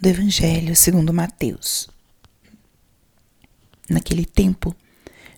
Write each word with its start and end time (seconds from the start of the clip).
do 0.00 0.08
Evangelho 0.08 0.74
segundo 0.74 1.12
Mateus. 1.12 1.90
Naquele 3.86 4.24
tempo, 4.24 4.74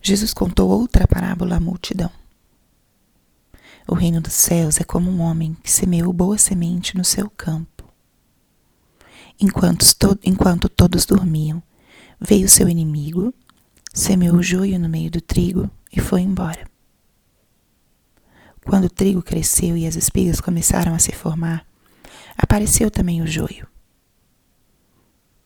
Jesus 0.01 0.33
contou 0.33 0.71
outra 0.71 1.09
parábola 1.09 1.57
à 1.57 1.61
multidão. 1.61 2.11
O 3.89 3.95
reino 3.95 4.21
dos 4.21 4.35
céus 4.35 4.81
é 4.81 4.85
como 4.85 5.11
um 5.11 5.21
homem 5.21 5.57
que 5.65 5.71
semeou 5.71 6.13
boa 6.13 6.39
semente 6.39 6.97
no 6.97 7.05
seu 7.05 7.29
campo. 7.29 7.83
Enquanto, 9.41 9.85
enquanto 10.23 10.69
todos 10.69 11.05
dormiam, 11.05 11.61
veio 12.21 12.49
seu 12.49 12.69
inimigo, 12.69 13.35
semeou 13.93 14.37
o 14.37 14.43
joio 14.45 14.79
no 14.79 14.89
meio 14.89 15.11
do 15.11 15.21
trigo 15.21 15.69
e 15.93 16.01
foi 16.01 16.21
embora. 16.21 16.71
Quando 18.65 18.85
o 18.85 18.91
trigo 18.91 19.23
cresceu 19.23 19.77
e 19.77 19.89
as 19.89 19.97
espigas 19.97 20.41
começaram 20.41 20.95
a 20.95 21.01
se 21.01 21.11
formar, 21.11 21.67
apareceu 22.39 22.93
também 22.93 23.21
o 23.21 23.27
joio. 23.27 23.72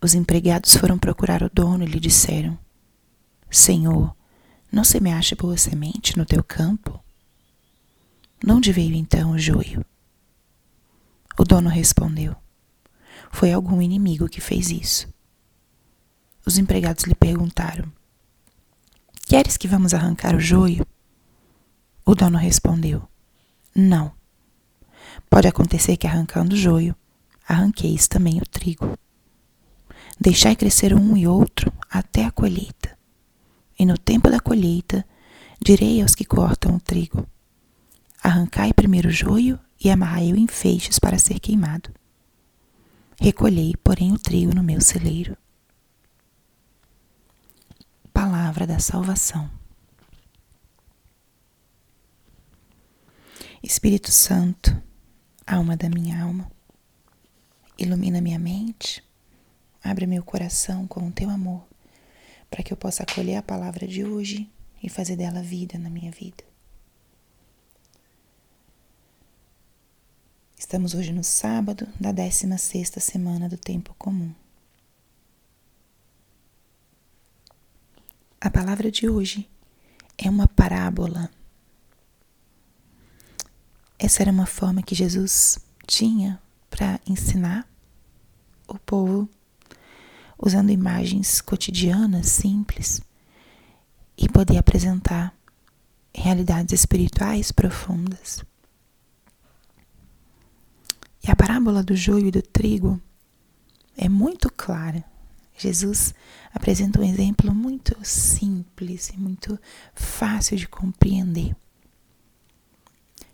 Os 0.01 0.15
empregados 0.15 0.77
foram 0.77 0.99
procurar 0.99 1.43
o 1.43 1.51
dono 1.51 1.85
e 1.85 1.87
lhe 1.87 1.99
disseram: 1.99 2.59
Senhor, 3.51 4.15
não 4.71 4.85
semeaste 4.85 5.35
boa 5.35 5.57
semente 5.57 6.19
no 6.19 6.27
teu 6.27 6.45
campo? 6.45 7.03
De 8.45 8.53
onde 8.53 8.73
veio 8.73 8.95
então 8.95 9.31
o 9.33 9.39
joio? 9.39 9.85
O 11.39 11.45
dono 11.45 11.69
respondeu: 11.71 12.37
Foi 13.31 13.53
algum 13.53 13.81
inimigo 13.81 14.29
que 14.29 14.41
fez 14.41 14.71
isso. 14.71 15.09
Os 16.45 16.59
empregados 16.59 17.05
lhe 17.05 17.15
perguntaram: 17.15 17.91
Queres 19.27 19.57
que 19.57 19.67
vamos 19.67 19.95
arrancar 19.95 20.37
o 20.37 20.41
joio? 20.41 20.87
O 22.05 22.15
dono 22.15 22.39
respondeu: 22.39 23.09
Não. 23.75 24.13
Pode 25.29 25.49
acontecer 25.49 25.97
que 25.97 26.07
arrancando 26.07 26.55
o 26.55 26.59
joio, 26.59 26.95
arranqueis 27.49 28.07
também 28.07 28.39
o 28.39 28.47
trigo. 28.47 28.97
Deixai 30.27 30.57
crescer 30.57 30.93
um 30.93 31.17
e 31.17 31.25
outro 31.25 31.73
até 31.89 32.25
a 32.25 32.33
colheita. 32.33 32.99
E 33.79 33.87
no 33.87 33.97
tempo 33.97 34.29
da 34.29 34.41
colheita, 34.41 35.07
direi 35.63 36.03
aos 36.03 36.17
que 36.17 36.25
cortam 36.25 36.75
o 36.75 36.81
trigo: 36.81 37.25
Arrancai 38.21 38.73
primeiro 38.73 39.09
o 39.09 39.13
joio 39.13 39.57
e 39.79 39.89
amarrai-o 39.89 40.35
em 40.35 40.49
feixes 40.49 40.99
para 40.99 41.17
ser 41.17 41.39
queimado. 41.39 41.95
Recolhei, 43.21 43.77
porém, 43.85 44.13
o 44.13 44.19
trigo 44.19 44.53
no 44.53 44.65
meu 44.65 44.81
celeiro. 44.81 45.37
Palavra 48.13 48.67
da 48.67 48.81
salvação. 48.81 49.49
Espírito 53.63 54.11
Santo, 54.11 54.77
alma 55.47 55.77
da 55.77 55.89
minha 55.89 56.21
alma, 56.21 56.51
ilumina 57.79 58.21
minha 58.21 58.41
mente, 58.41 59.06
abre 59.87 60.07
meu 60.07 60.23
coração 60.23 60.87
com 60.87 61.07
o 61.07 61.13
teu 61.13 61.31
amor, 61.31 61.67
para 62.51 62.63
que 62.63 62.73
eu 62.73 62.77
possa 62.77 63.03
acolher 63.03 63.37
a 63.37 63.43
palavra 63.43 63.87
de 63.87 64.05
hoje 64.05 64.51
e 64.83 64.89
fazer 64.89 65.17
dela 65.17 65.43
vida 65.43 65.79
na 65.79 65.89
minha 65.89 66.11
vida. 66.11 66.45
Estamos 70.59 70.95
hoje 70.95 71.13
no 71.13 71.23
sábado 71.23 71.87
da 72.01 72.13
16 72.13 72.61
sexta 72.61 73.01
semana 73.01 73.49
do 73.49 73.57
tempo 73.57 73.95
comum. 73.99 74.35
A 78.41 78.51
palavra 78.51 78.91
de 78.91 79.09
hoje 79.09 79.49
é 80.19 80.29
uma 80.29 80.49
parábola 80.49 81.31
essa 83.99 84.23
era 84.23 84.31
uma 84.31 84.47
forma 84.47 84.83
que 84.83 84.95
Jesus 84.95 85.59
tinha 85.87 86.41
para 86.69 87.01
ensinar 87.07 87.67
o 88.69 88.79
povo 88.79 89.29
usando 90.39 90.71
imagens 90.71 91.41
cotidianas, 91.41 92.29
simples, 92.29 93.01
e 94.17 94.29
poder 94.29 94.59
apresentar 94.59 95.35
realidades 96.15 96.73
espirituais 96.81 97.53
profundas. 97.53 98.43
E 101.27 101.31
a 101.31 101.37
parábola 101.37 101.83
do 101.83 101.97
joio 101.97 102.29
e 102.29 102.31
do 102.31 102.43
trigo 102.43 103.01
é 103.97 104.09
muito 104.09 104.51
clara. 104.51 105.05
Jesus 105.59 106.15
apresenta 106.53 107.01
um 107.01 107.05
exemplo 107.05 107.55
muito 107.55 107.97
simples 108.03 109.09
e 109.09 109.17
muito 109.19 109.59
fácil 109.95 110.57
de 110.57 110.69
compreender. 110.69 111.57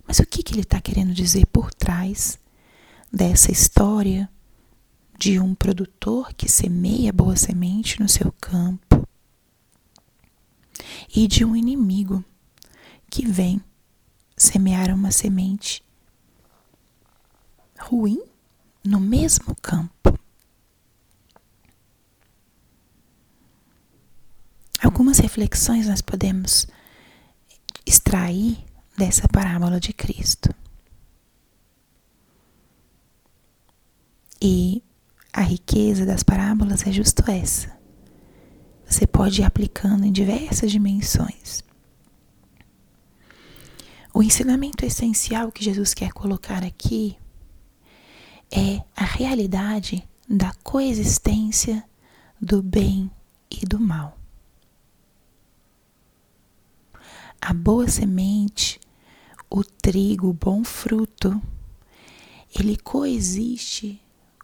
Mas 0.06 0.18
o 0.18 0.26
que, 0.26 0.42
que 0.42 0.54
ele 0.54 0.62
está 0.62 0.80
querendo 0.80 1.12
dizer 1.12 1.46
por 1.46 1.72
trás 1.74 2.38
dessa 3.12 3.52
história 3.52 4.28
de 5.22 5.38
um 5.38 5.54
produtor 5.54 6.34
que 6.34 6.48
semeia 6.48 7.12
boa 7.12 7.36
semente 7.36 8.00
no 8.00 8.08
seu 8.08 8.32
campo 8.40 9.08
e 11.14 11.28
de 11.28 11.44
um 11.44 11.54
inimigo 11.54 12.24
que 13.08 13.24
vem 13.24 13.62
semear 14.36 14.92
uma 14.92 15.12
semente 15.12 15.80
ruim 17.78 18.20
no 18.84 18.98
mesmo 18.98 19.54
campo? 19.62 20.18
Algumas 24.82 25.20
reflexões 25.20 25.86
nós 25.86 26.02
podemos 26.02 26.66
extrair 27.86 28.58
dessa 28.98 29.28
parábola 29.28 29.78
de 29.78 29.92
Cristo. 29.92 30.52
E 34.40 34.82
a 35.32 35.40
riqueza 35.40 36.04
das 36.04 36.22
parábolas 36.22 36.86
é 36.86 36.92
justo 36.92 37.28
essa. 37.30 37.76
Você 38.84 39.06
pode 39.06 39.40
ir 39.40 39.44
aplicando 39.44 40.04
em 40.04 40.12
diversas 40.12 40.70
dimensões. 40.70 41.62
O 44.12 44.22
ensinamento 44.22 44.84
essencial 44.84 45.50
que 45.50 45.64
Jesus 45.64 45.94
quer 45.94 46.12
colocar 46.12 46.62
aqui 46.62 47.16
é 48.50 48.82
a 48.94 49.04
realidade 49.04 50.06
da 50.28 50.52
coexistência 50.62 51.82
do 52.38 52.62
bem 52.62 53.10
e 53.50 53.64
do 53.64 53.80
mal. 53.80 54.18
A 57.40 57.54
boa 57.54 57.88
semente 57.88 58.78
o 59.54 59.62
trigo, 59.62 60.28
o 60.28 60.32
bom 60.32 60.64
fruto, 60.64 61.40
ele 62.58 62.74
coexiste 62.74 64.01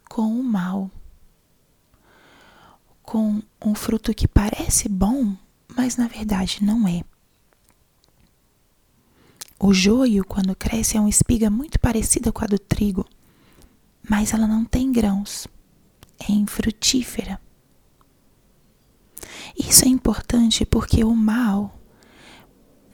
com 0.08 0.28
o 0.28 0.42
mal, 0.42 0.90
com 3.02 3.42
um 3.64 3.74
fruto 3.74 4.14
que 4.14 4.26
parece 4.26 4.88
bom, 4.88 5.36
mas 5.76 5.96
na 5.96 6.08
verdade 6.08 6.62
não 6.62 6.86
é. 6.86 7.02
O 9.60 9.74
joio, 9.74 10.24
quando 10.24 10.54
cresce, 10.54 10.96
é 10.96 11.00
uma 11.00 11.08
espiga 11.08 11.50
muito 11.50 11.80
parecida 11.80 12.30
com 12.30 12.44
a 12.44 12.46
do 12.46 12.58
trigo, 12.58 13.04
mas 14.08 14.32
ela 14.32 14.46
não 14.46 14.64
tem 14.64 14.92
grãos, 14.92 15.48
é 16.28 16.32
infrutífera. 16.32 17.40
Isso 19.58 19.84
é 19.84 19.88
importante 19.88 20.64
porque 20.64 21.02
o 21.02 21.14
mal 21.14 21.78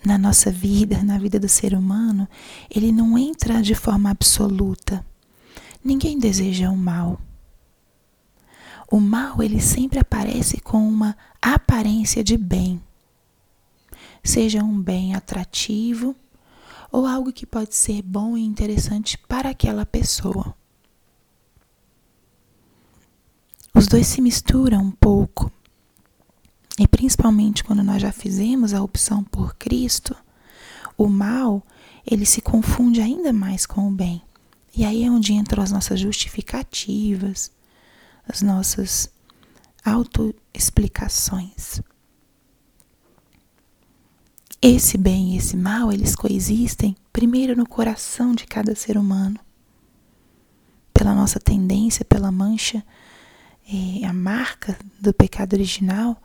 na 0.04 0.18
nossa 0.18 0.50
vida, 0.50 1.02
na 1.02 1.18
vida 1.18 1.40
do 1.40 1.48
ser 1.48 1.74
humano, 1.74 2.28
ele 2.70 2.92
não 2.92 3.16
entra 3.16 3.62
de 3.62 3.74
forma 3.74 4.10
absoluta. 4.10 5.04
Ninguém 5.84 6.18
deseja 6.18 6.70
o 6.70 6.76
mal. 6.76 7.20
O 8.90 8.98
mal, 8.98 9.42
ele 9.42 9.60
sempre 9.60 9.98
aparece 9.98 10.58
com 10.60 10.88
uma 10.88 11.14
aparência 11.42 12.24
de 12.24 12.38
bem. 12.38 12.82
Seja 14.22 14.64
um 14.64 14.80
bem 14.80 15.14
atrativo 15.14 16.16
ou 16.90 17.06
algo 17.06 17.32
que 17.32 17.44
pode 17.44 17.74
ser 17.74 18.00
bom 18.00 18.36
e 18.36 18.42
interessante 18.42 19.18
para 19.18 19.50
aquela 19.50 19.84
pessoa. 19.84 20.56
Os 23.74 23.86
dois 23.86 24.06
se 24.06 24.22
misturam 24.22 24.80
um 24.80 24.90
pouco 24.90 25.52
e 26.78 26.88
principalmente 26.88 27.62
quando 27.62 27.82
nós 27.82 28.00
já 28.00 28.10
fizemos 28.10 28.72
a 28.72 28.82
opção 28.82 29.22
por 29.22 29.54
Cristo, 29.56 30.16
o 30.96 31.08
mal, 31.08 31.62
ele 32.06 32.24
se 32.24 32.40
confunde 32.40 33.00
ainda 33.00 33.32
mais 33.32 33.66
com 33.66 33.88
o 33.88 33.92
bem. 33.92 34.22
E 34.76 34.84
aí 34.84 35.04
é 35.04 35.10
onde 35.10 35.32
entram 35.32 35.62
as 35.62 35.70
nossas 35.70 36.00
justificativas, 36.00 37.52
as 38.28 38.42
nossas 38.42 39.08
autoexplicações. 39.84 41.80
Esse 44.60 44.96
bem 44.96 45.34
e 45.34 45.36
esse 45.36 45.56
mal, 45.56 45.92
eles 45.92 46.16
coexistem 46.16 46.96
primeiro 47.12 47.54
no 47.54 47.68
coração 47.68 48.34
de 48.34 48.46
cada 48.46 48.74
ser 48.74 48.96
humano. 48.96 49.38
Pela 50.92 51.14
nossa 51.14 51.38
tendência, 51.38 52.04
pela 52.04 52.32
mancha, 52.32 52.82
eh, 53.68 54.04
a 54.06 54.12
marca 54.12 54.76
do 54.98 55.12
pecado 55.12 55.52
original, 55.52 56.20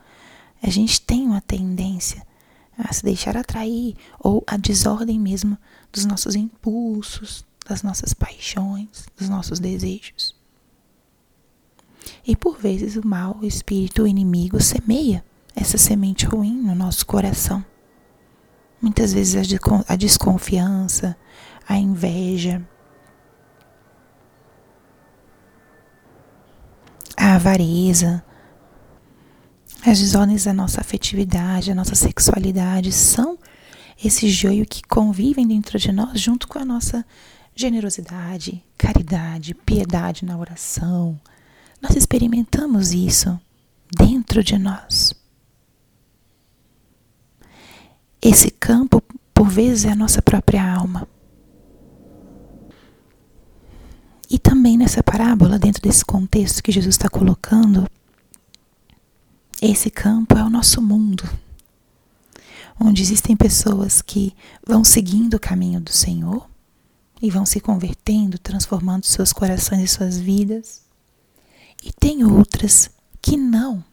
a 0.63 0.69
gente 0.69 1.01
tem 1.01 1.25
uma 1.25 1.41
tendência 1.41 2.25
a 2.77 2.93
se 2.93 3.03
deixar 3.03 3.35
atrair 3.35 3.95
ou 4.19 4.43
a 4.47 4.55
desordem 4.55 5.19
mesmo 5.19 5.57
dos 5.91 6.05
nossos 6.05 6.33
impulsos, 6.33 7.45
das 7.69 7.83
nossas 7.83 8.13
paixões, 8.13 9.05
dos 9.15 9.29
nossos 9.29 9.59
desejos. 9.59 10.35
E 12.27 12.35
por 12.35 12.57
vezes 12.57 12.95
o 12.95 13.05
mal, 13.05 13.37
o 13.39 13.45
espírito, 13.45 14.03
o 14.03 14.07
inimigo 14.07 14.59
semeia 14.59 15.23
essa 15.55 15.77
semente 15.77 16.25
ruim 16.25 16.53
no 16.53 16.73
nosso 16.73 17.05
coração. 17.05 17.63
Muitas 18.81 19.13
vezes 19.13 19.53
a 19.87 19.95
desconfiança, 19.95 21.15
a 21.67 21.77
inveja, 21.77 22.65
a 27.15 27.35
avareza, 27.35 28.23
as 29.85 29.99
desordens 29.99 30.45
da 30.45 30.53
nossa 30.53 30.81
afetividade, 30.81 31.71
a 31.71 31.75
nossa 31.75 31.93
sexualidade 31.93 32.91
são 32.91 33.37
esse 34.03 34.29
joio 34.29 34.65
que 34.65 34.81
convivem 34.83 35.45
dentro 35.45 35.77
de 35.77 35.91
nós 35.91 36.19
junto 36.19 36.47
com 36.47 36.57
a 36.57 36.65
nossa 36.65 37.05
generosidade, 37.59 38.63
caridade, 38.77 39.53
piedade 39.53 40.23
na 40.23 40.37
oração. 40.37 41.19
Nós 41.81 41.93
experimentamos 41.93 42.93
isso 42.93 43.37
dentro 43.97 44.41
de 44.41 44.57
nós. 44.57 45.13
Esse 48.21 48.49
campo, 48.49 49.03
por 49.33 49.49
vezes, 49.49 49.83
é 49.83 49.91
a 49.91 49.95
nossa 49.95 50.21
própria 50.21 50.73
alma. 50.73 51.05
E 54.29 54.39
também 54.39 54.77
nessa 54.77 55.03
parábola, 55.03 55.59
dentro 55.59 55.81
desse 55.81 56.05
contexto 56.05 56.63
que 56.63 56.71
Jesus 56.71 56.95
está 56.95 57.09
colocando, 57.09 57.89
esse 59.61 59.89
campo 59.89 60.37
é 60.37 60.43
o 60.43 60.49
nosso 60.49 60.81
mundo, 60.81 61.29
onde 62.79 63.01
existem 63.01 63.35
pessoas 63.35 64.01
que 64.01 64.33
vão 64.65 64.81
seguindo 64.81 65.33
o 65.33 65.39
caminho 65.39 65.81
do 65.81 65.91
Senhor 65.91 66.49
e 67.21 67.29
vão 67.29 67.45
se 67.45 67.59
convertendo, 67.59 68.37
transformando 68.37 69.05
seus 69.05 69.33
corações 69.33 69.83
e 69.83 69.87
suas 69.87 70.17
vidas, 70.17 70.81
e 71.83 71.91
tem 71.91 72.23
outras 72.23 72.89
que 73.21 73.37
não. 73.37 73.83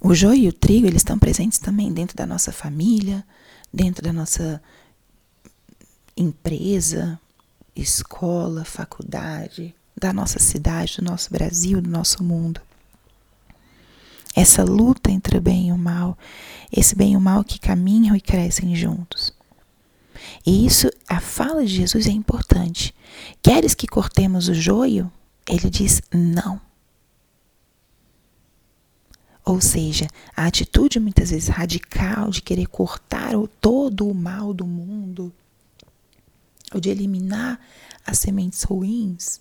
O 0.00 0.14
joio 0.14 0.44
e 0.44 0.48
o 0.48 0.52
trigo, 0.52 0.86
eles 0.86 1.00
estão 1.00 1.18
presentes 1.18 1.58
também 1.58 1.92
dentro 1.92 2.16
da 2.16 2.26
nossa 2.26 2.52
família, 2.52 3.24
dentro 3.72 4.02
da 4.02 4.12
nossa 4.12 4.62
empresa, 6.16 7.18
escola, 7.74 8.64
faculdade, 8.64 9.74
da 9.96 10.12
nossa 10.12 10.38
cidade, 10.38 10.96
do 10.98 11.04
nosso 11.04 11.30
Brasil, 11.30 11.80
do 11.80 11.90
nosso 11.90 12.22
mundo. 12.22 12.60
Essa 14.36 14.62
luta 14.62 15.10
entre 15.10 15.38
o 15.38 15.40
bem 15.40 15.68
e 15.68 15.72
o 15.72 15.78
mal, 15.78 16.16
esse 16.72 16.94
bem 16.94 17.14
e 17.14 17.16
o 17.16 17.20
mal 17.20 17.42
que 17.42 17.58
caminham 17.58 18.14
e 18.14 18.20
crescem 18.20 18.74
juntos. 18.76 19.32
E 20.44 20.66
isso, 20.66 20.88
a 21.08 21.20
fala 21.20 21.64
de 21.64 21.74
Jesus 21.74 22.06
é 22.06 22.10
importante. 22.10 22.94
Queres 23.42 23.74
que 23.74 23.86
cortemos 23.86 24.48
o 24.48 24.54
joio? 24.54 25.10
Ele 25.48 25.70
diz 25.70 26.00
não. 26.12 26.60
Ou 29.44 29.62
seja, 29.62 30.06
a 30.36 30.46
atitude 30.46 31.00
muitas 31.00 31.30
vezes 31.30 31.48
radical 31.48 32.30
de 32.30 32.42
querer 32.42 32.66
cortar 32.66 33.34
o, 33.34 33.48
todo 33.48 34.06
o 34.06 34.14
mal 34.14 34.52
do 34.52 34.66
mundo, 34.66 35.32
ou 36.72 36.78
de 36.78 36.90
eliminar 36.90 37.58
as 38.04 38.18
sementes 38.18 38.62
ruins, 38.62 39.40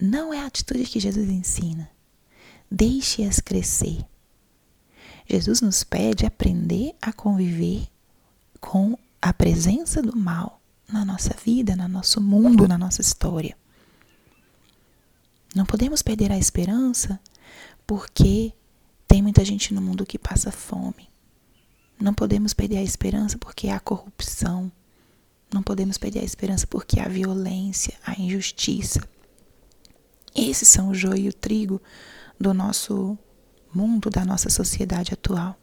não 0.00 0.32
é 0.32 0.40
a 0.40 0.46
atitude 0.46 0.84
que 0.84 1.00
Jesus 1.00 1.28
ensina. 1.28 1.90
Deixe-as 2.70 3.40
crescer. 3.40 4.04
Jesus 5.28 5.60
nos 5.60 5.84
pede 5.84 6.24
aprender 6.24 6.94
a 7.00 7.12
conviver 7.12 7.86
com 8.56 8.98
a 9.20 9.32
presença 9.32 10.02
do 10.02 10.16
mal 10.16 10.60
na 10.90 11.04
nossa 11.04 11.34
vida, 11.44 11.74
no 11.74 11.88
nosso 11.88 12.20
mundo, 12.20 12.68
na 12.68 12.78
nossa 12.78 13.00
história. 13.00 13.56
Não 15.54 15.64
podemos 15.64 16.02
perder 16.02 16.30
a 16.30 16.38
esperança 16.38 17.18
porque 17.86 18.52
tem 19.08 19.22
muita 19.22 19.44
gente 19.44 19.72
no 19.72 19.80
mundo 19.80 20.04
que 20.06 20.18
passa 20.18 20.50
fome. 20.50 21.08
Não 21.98 22.12
podemos 22.12 22.52
perder 22.52 22.78
a 22.78 22.82
esperança 22.82 23.38
porque 23.38 23.68
há 23.68 23.80
corrupção. 23.80 24.70
Não 25.52 25.62
podemos 25.62 25.96
perder 25.96 26.20
a 26.20 26.24
esperança 26.24 26.66
porque 26.66 27.00
há 27.00 27.08
violência, 27.08 27.94
há 28.04 28.20
injustiça. 28.20 29.00
Esses 30.34 30.68
são 30.68 30.90
o 30.90 30.94
joio 30.94 31.24
e 31.24 31.28
o 31.28 31.32
trigo 31.32 31.80
do 32.38 32.52
nosso 32.52 33.18
mundo, 33.72 34.10
da 34.10 34.24
nossa 34.24 34.50
sociedade 34.50 35.14
atual. 35.14 35.58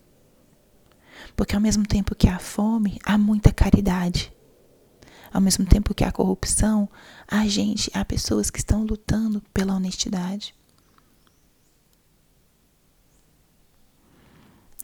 Porque 1.36 1.56
ao 1.56 1.62
mesmo 1.62 1.86
tempo 1.86 2.16
que 2.16 2.28
há 2.28 2.40
fome, 2.40 3.00
há 3.04 3.18
muita 3.18 3.52
caridade. 3.52 4.32
Ao 5.32 5.42
mesmo 5.42 5.66
tempo 5.66 5.94
que 5.96 6.04
há 6.04 6.12
corrupção, 6.12 6.88
há 7.28 7.48
gente, 7.48 7.90
há 7.94 8.06
pessoas 8.06 8.52
que 8.52 8.60
estão 8.60 8.84
lutando 8.84 9.42
pela 9.54 9.74
honestidade. 9.74 10.54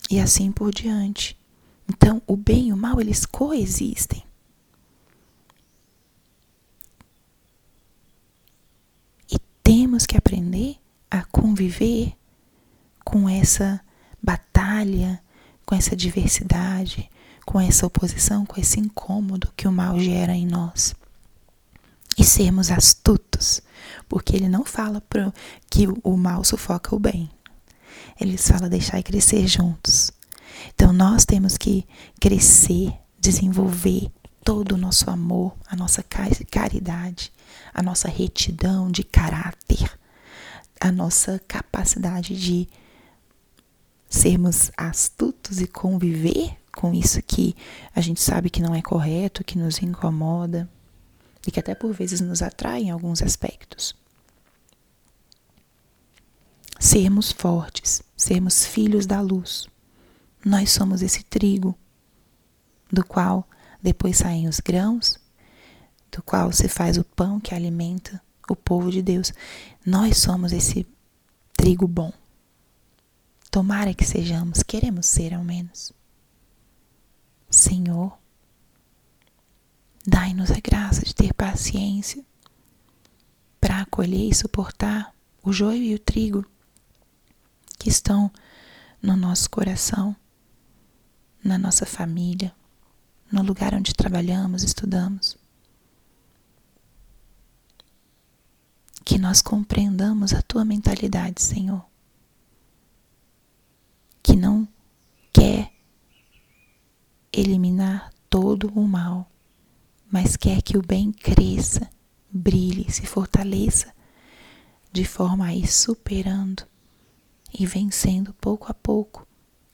E 0.09 0.19
assim 0.19 0.51
por 0.51 0.73
diante. 0.73 1.37
Então, 1.87 2.21
o 2.25 2.35
bem 2.35 2.69
e 2.69 2.73
o 2.73 2.77
mal, 2.77 2.99
eles 2.99 3.25
coexistem. 3.25 4.23
E 9.31 9.37
temos 9.63 10.07
que 10.07 10.17
aprender 10.17 10.77
a 11.11 11.23
conviver 11.25 12.15
com 13.03 13.29
essa 13.29 13.79
batalha, 14.21 15.21
com 15.69 15.75
essa 15.75 15.95
diversidade, 15.95 17.07
com 17.45 17.61
essa 17.61 17.85
oposição, 17.85 18.43
com 18.43 18.59
esse 18.59 18.79
incômodo 18.79 19.53
que 19.55 19.67
o 19.67 19.71
mal 19.71 19.99
gera 19.99 20.33
em 20.33 20.47
nós. 20.47 20.95
E 22.17 22.23
sermos 22.23 22.71
astutos, 22.71 23.61
porque 24.07 24.35
ele 24.35 24.49
não 24.49 24.65
fala 24.65 24.99
pro, 24.99 25.31
que 25.69 25.87
o 26.03 26.17
mal 26.17 26.43
sufoca 26.43 26.95
o 26.95 26.99
bem. 26.99 27.29
Ele 28.19 28.35
fala 28.35 28.67
deixar 28.67 28.97
e 28.97 29.03
crescer 29.03 29.45
juntos. 29.45 30.11
Então 30.73 30.91
nós 30.91 31.23
temos 31.23 31.55
que 31.55 31.85
crescer, 32.19 32.91
desenvolver 33.19 34.11
todo 34.43 34.71
o 34.71 34.77
nosso 34.77 35.07
amor, 35.11 35.55
a 35.67 35.75
nossa 35.75 36.03
caridade, 36.49 37.31
a 37.71 37.83
nossa 37.83 38.07
retidão 38.07 38.89
de 38.89 39.03
caráter, 39.03 39.87
a 40.81 40.91
nossa 40.91 41.39
capacidade 41.47 42.35
de 42.35 42.67
sermos 44.09 44.71
astutos 44.75 45.61
e 45.61 45.67
conviver 45.67 46.57
com 46.75 46.93
isso 46.93 47.21
que 47.21 47.55
a 47.95 48.01
gente 48.01 48.21
sabe 48.21 48.49
que 48.49 48.61
não 48.61 48.73
é 48.73 48.81
correto, 48.81 49.43
que 49.43 49.57
nos 49.57 49.81
incomoda 49.81 50.69
e 51.45 51.51
que 51.51 51.59
até 51.59 51.75
por 51.75 51.93
vezes 51.93 52.21
nos 52.21 52.41
atrai 52.41 52.83
em 52.83 52.89
alguns 52.89 53.21
aspectos. 53.21 53.95
Sermos 56.79 57.31
fortes, 57.31 58.01
sermos 58.15 58.65
filhos 58.65 59.05
da 59.05 59.19
luz. 59.19 59.67
Nós 60.43 60.71
somos 60.71 61.01
esse 61.01 61.23
trigo 61.23 61.77
do 62.91 63.03
qual 63.03 63.47
depois 63.81 64.17
saem 64.17 64.47
os 64.47 64.59
grãos, 64.59 65.19
do 66.11 66.23
qual 66.23 66.51
se 66.51 66.67
faz 66.67 66.97
o 66.97 67.03
pão 67.03 67.39
que 67.39 67.53
alimenta 67.53 68.21
o 68.49 68.55
povo 68.55 68.89
de 68.89 69.01
Deus. 69.01 69.33
Nós 69.85 70.17
somos 70.17 70.51
esse 70.51 70.87
trigo 71.55 71.87
bom. 71.87 72.11
Tomara 73.51 73.95
que 73.95 74.05
sejamos, 74.05 74.61
queremos 74.61 75.07
ser 75.07 75.33
ao 75.33 75.43
menos. 75.43 75.91
Senhor, 77.49 78.15
dai-nos 80.05 80.51
a 80.51 80.59
graça 80.59 81.03
de 81.03 81.15
ter 81.15 81.33
paciência 81.33 82.23
para 83.59 83.81
acolher 83.81 84.29
e 84.29 84.35
suportar 84.35 85.15
o 85.41 85.51
joio 85.51 85.81
e 85.81 85.95
o 85.95 85.99
trigo 85.99 86.45
que 87.79 87.89
estão 87.89 88.31
no 89.01 89.17
nosso 89.17 89.49
coração, 89.49 90.15
na 91.43 91.57
nossa 91.57 91.87
família, 91.87 92.53
no 93.31 93.41
lugar 93.41 93.73
onde 93.73 93.95
trabalhamos, 93.95 94.61
estudamos. 94.61 95.35
Que 99.03 99.17
nós 99.17 99.41
compreendamos 99.41 100.33
a 100.33 100.41
tua 100.43 100.63
mentalidade, 100.63 101.41
Senhor 101.41 101.88
que 104.29 104.35
não 104.35 104.67
quer 105.33 105.71
eliminar 107.33 108.13
todo 108.29 108.71
o 108.79 108.87
mal, 108.87 109.27
mas 110.07 110.37
quer 110.37 110.61
que 110.61 110.77
o 110.77 110.85
bem 110.85 111.11
cresça, 111.11 111.89
brilhe, 112.29 112.91
se 112.91 113.07
fortaleça, 113.07 113.91
de 114.91 115.03
forma 115.03 115.47
a 115.47 115.55
ir 115.55 115.65
superando 115.65 116.63
e 117.51 117.65
vencendo 117.65 118.31
pouco 118.35 118.69
a 118.69 118.73
pouco 118.75 119.25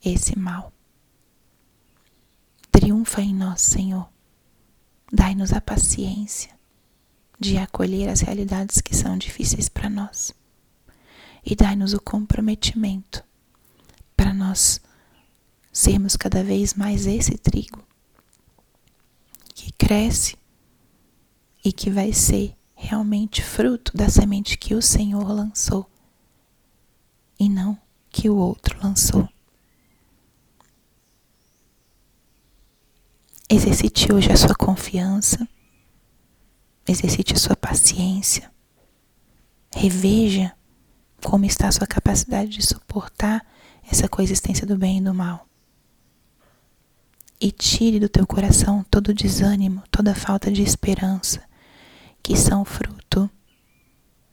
esse 0.04 0.40
mal. 0.40 0.72
Triunfa 2.72 3.22
em 3.22 3.36
nós, 3.36 3.60
Senhor. 3.60 4.08
Dai-nos 5.12 5.52
a 5.52 5.60
paciência 5.60 6.58
de 7.38 7.58
acolher 7.58 8.08
as 8.08 8.22
realidades 8.22 8.80
que 8.80 8.96
são 8.96 9.18
difíceis 9.18 9.68
para 9.68 9.90
nós. 9.90 10.34
E 11.46 11.58
dai-nos 11.58 11.94
o 11.94 12.00
comprometimento 12.00 13.22
nós 14.56 14.80
sermos 15.70 16.16
cada 16.16 16.42
vez 16.42 16.74
mais 16.74 17.06
esse 17.06 17.38
trigo 17.38 17.86
que 19.54 19.70
cresce 19.74 20.38
e 21.64 21.74
que 21.74 21.90
vai 21.90 22.14
ser 22.14 22.56
realmente 22.74 23.44
fruto 23.44 23.96
da 23.98 24.08
semente 24.08 24.58
que 24.58 24.74
o 24.74 24.82
Senhor 24.82 25.28
lançou 25.28 25.90
e 27.38 27.50
não 27.50 27.78
que 28.10 28.30
o 28.30 28.38
outro 28.38 28.80
lançou. 28.82 29.28
Exercite 33.50 34.14
hoje 34.14 34.32
a 34.32 34.38
sua 34.38 34.56
confiança, 34.56 35.46
exercite 36.88 37.34
a 37.34 37.38
sua 37.38 37.58
paciência, 37.58 38.50
reveja 39.76 40.56
como 41.22 41.44
está 41.44 41.68
a 41.68 41.72
sua 41.74 41.86
capacidade 41.86 42.52
de 42.52 42.66
suportar 42.66 43.46
essa 43.89 44.08
coexistência 44.08 44.65
do 44.65 44.77
bem 44.77 44.98
e 44.98 45.01
do 45.01 45.13
mal. 45.13 45.48
E 47.39 47.51
tire 47.51 48.00
do 48.00 48.10
teu 48.10 48.25
coração 48.25 48.86
todo 48.89 49.10
o 49.10 49.13
desânimo, 49.13 49.84
toda 49.92 50.12
a 50.12 50.15
falta 50.15 50.51
de 50.51 50.62
esperança, 50.62 51.44
que 52.24 52.36
são 52.36 52.63
fruto 52.65 53.30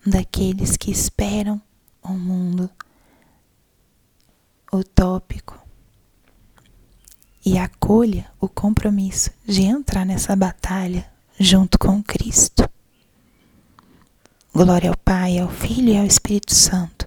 daqueles 0.07 0.77
que 0.77 0.91
esperam 0.91 1.61
um 2.05 2.19
mundo 2.19 2.71
utópico 4.73 5.61
e 7.45 7.59
acolha 7.59 8.27
o 8.41 8.49
compromisso 8.49 9.31
de 9.47 9.63
entrar 9.63 10.07
nessa 10.07 10.35
batalha 10.35 11.07
junto 11.39 11.79
com 11.79 12.03
Cristo. 12.03 12.69
Glória 14.55 14.91
ao 14.91 14.97
Pai, 14.97 15.39
ao 15.39 15.49
Filho 15.49 15.89
e 15.89 15.97
ao 15.97 16.07
Espírito 16.07 16.55
Santo, 16.55 17.07